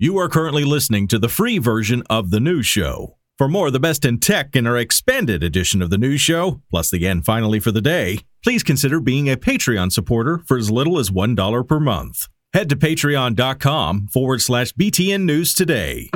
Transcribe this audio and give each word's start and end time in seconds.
You 0.00 0.16
are 0.18 0.28
currently 0.28 0.62
listening 0.62 1.08
to 1.08 1.18
the 1.18 1.28
free 1.28 1.58
version 1.58 2.04
of 2.08 2.30
The 2.30 2.38
News 2.38 2.66
Show. 2.66 3.16
For 3.36 3.48
more 3.48 3.66
of 3.66 3.72
the 3.72 3.80
best 3.80 4.04
in 4.04 4.20
tech 4.20 4.54
in 4.54 4.64
our 4.64 4.76
expanded 4.76 5.42
edition 5.42 5.82
of 5.82 5.90
The 5.90 5.98
News 5.98 6.20
Show, 6.20 6.62
plus 6.70 6.88
the 6.88 7.04
end 7.04 7.24
finally 7.24 7.58
for 7.58 7.72
the 7.72 7.80
day, 7.80 8.20
please 8.44 8.62
consider 8.62 9.00
being 9.00 9.28
a 9.28 9.36
Patreon 9.36 9.90
supporter 9.90 10.38
for 10.46 10.56
as 10.56 10.70
little 10.70 11.00
as 11.00 11.10
$1 11.10 11.66
per 11.66 11.80
month. 11.80 12.28
Head 12.54 12.68
to 12.68 12.76
patreon.com 12.76 14.06
forward 14.06 14.40
slash 14.40 14.72
BTN 14.74 15.22
News 15.22 15.52
today. 15.52 16.10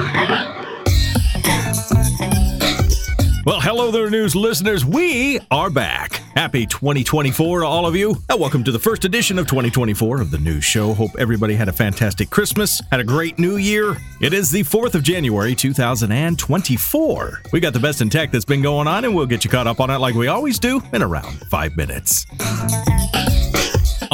Well, 3.44 3.60
hello 3.60 3.90
there, 3.90 4.08
news 4.08 4.36
listeners. 4.36 4.84
We 4.84 5.40
are 5.50 5.68
back. 5.68 6.22
Happy 6.36 6.64
2024 6.64 7.60
to 7.60 7.66
all 7.66 7.86
of 7.86 7.96
you, 7.96 8.16
and 8.28 8.38
welcome 8.38 8.62
to 8.62 8.70
the 8.70 8.78
first 8.78 9.04
edition 9.04 9.36
of 9.36 9.48
2024 9.48 10.20
of 10.20 10.30
the 10.30 10.38
news 10.38 10.62
show. 10.62 10.94
Hope 10.94 11.10
everybody 11.18 11.56
had 11.56 11.68
a 11.68 11.72
fantastic 11.72 12.30
Christmas, 12.30 12.80
had 12.92 13.00
a 13.00 13.04
great 13.04 13.40
new 13.40 13.56
year. 13.56 13.96
It 14.20 14.32
is 14.32 14.52
the 14.52 14.62
4th 14.62 14.94
of 14.94 15.02
January, 15.02 15.56
2024. 15.56 17.42
We 17.52 17.58
got 17.58 17.72
the 17.72 17.80
best 17.80 18.00
in 18.00 18.10
tech 18.10 18.30
that's 18.30 18.44
been 18.44 18.62
going 18.62 18.86
on, 18.86 19.04
and 19.04 19.12
we'll 19.12 19.26
get 19.26 19.44
you 19.44 19.50
caught 19.50 19.66
up 19.66 19.80
on 19.80 19.90
it 19.90 19.98
like 19.98 20.14
we 20.14 20.28
always 20.28 20.60
do 20.60 20.80
in 20.92 21.02
around 21.02 21.40
five 21.48 21.76
minutes. 21.76 22.26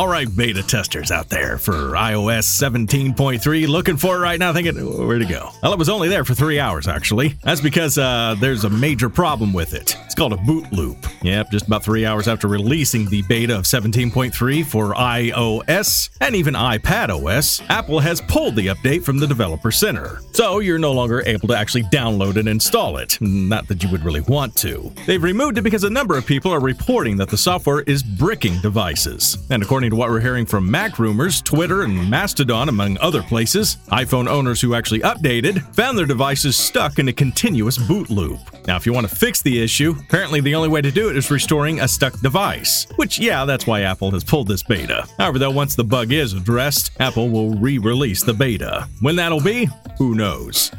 All 0.09 0.15
right, 0.15 0.37
beta 0.37 0.63
testers 0.63 1.11
out 1.11 1.29
there 1.29 1.59
for 1.59 1.93
iOS 1.93 2.45
17.3, 2.45 3.69
looking 3.69 3.99
for 3.99 4.17
it 4.17 4.21
right 4.21 4.39
now, 4.39 4.55
thinking, 4.55 4.75
where'd 5.07 5.21
it 5.21 5.29
go? 5.29 5.51
Well, 5.63 5.75
it 5.75 5.79
was 5.79 5.91
only 5.91 6.09
there 6.09 6.25
for 6.25 6.33
three 6.33 6.59
hours, 6.59 6.89
actually. 6.89 7.37
That's 7.43 7.61
because 7.61 7.99
uh, 7.99 8.35
there's 8.41 8.65
a 8.65 8.71
major 8.71 9.11
problem 9.11 9.53
with 9.53 9.75
it. 9.75 9.99
It's 10.07 10.15
called 10.15 10.33
a 10.33 10.39
boot 10.39 10.73
loop. 10.73 10.97
Yep, 11.21 11.51
just 11.51 11.67
about 11.67 11.85
three 11.85 12.07
hours 12.07 12.27
after 12.27 12.49
releasing 12.49 13.07
the 13.11 13.21
beta 13.29 13.55
of 13.55 13.65
17.3 13.65 14.65
for 14.65 14.95
iOS 14.95 16.09
and 16.23 16.35
even 16.35 16.55
iPadOS, 16.55 17.69
Apple 17.69 18.01
has 18.01 18.23
pulled 18.23 18.57
the 18.57 18.69
update 18.69 19.05
from 19.05 19.19
the 19.19 19.27
Developer 19.27 19.71
Center. 19.71 20.21
So 20.33 20.61
you're 20.61 20.79
no 20.79 20.93
longer 20.93 21.23
able 21.27 21.49
to 21.49 21.55
actually 21.55 21.83
download 21.85 22.37
and 22.37 22.49
install 22.49 22.97
it. 22.97 23.21
Not 23.21 23.69
that 23.69 23.83
you 23.83 23.91
would 23.91 24.05
really 24.05 24.23
want 24.23 24.57
to. 24.57 24.91
They've 25.07 25.23
removed 25.23 25.59
it 25.59 25.63
because 25.63 25.85
a 25.85 25.91
number 25.91 26.17
of 26.17 26.25
people 26.25 26.51
are 26.51 26.61
reporting 26.61 27.19
that 27.19 27.29
the 27.29 27.37
software 27.37 27.83
is 27.83 28.03
bricking 28.03 28.59
devices. 28.63 29.37
And 29.51 29.63
according 29.63 29.91
to 29.91 29.98
what 29.99 30.11
we're 30.11 30.21
hearing 30.21 30.47
from 30.47 30.69
MacRumors, 30.69 31.43
Twitter, 31.43 31.83
and 31.83 32.09
Mastodon, 32.09 32.69
among 32.69 32.97
other 32.99 33.21
places, 33.21 33.79
iPhone 33.89 34.29
owners 34.29 34.61
who 34.61 34.75
actually 34.75 35.01
updated 35.01 35.75
found 35.75 35.99
their 35.99 36.07
devices 36.07 36.57
stuck 36.57 37.01
in 37.01 37.09
a 37.09 37.13
continuous 37.13 37.77
boot 37.77 38.09
loop. 38.09 38.39
Now, 38.69 38.77
if 38.77 38.87
you 38.87 38.93
want 38.93 39.09
to 39.09 39.15
fix 39.15 39.43
the 39.43 39.61
issue, 39.61 39.97
apparently 39.99 40.41
the 40.41 40.55
only 40.55 40.69
way 40.69 40.81
to 40.83 40.93
do 40.93 41.11
it 41.11 41.17
is 41.17 41.33
restoring 41.33 41.81
a 41.81 41.89
stuck 41.89 42.19
device, 42.21 42.87
which, 42.95 43.19
yeah, 43.19 43.45
that's 43.45 43.67
why 43.67 43.81
Apple 43.81 44.13
has 44.13 44.23
pulled 44.23 44.47
this 44.47 44.63
beta. 44.63 45.05
However, 45.19 45.41
though, 45.41 45.51
once 45.51 45.75
the 45.75 45.83
bug 45.83 46.13
is 46.13 46.33
addressed, 46.33 46.93
Apple 47.01 47.29
will 47.29 47.51
re 47.57 47.79
release 47.79 48.23
the 48.23 48.35
beta. 48.35 48.89
When 49.01 49.17
that'll 49.17 49.41
be, 49.41 49.69
who 49.99 50.15
knows? 50.15 50.71